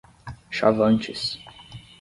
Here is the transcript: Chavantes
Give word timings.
Chavantes 0.57 1.23